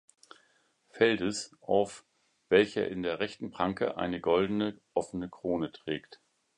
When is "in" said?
2.87-3.03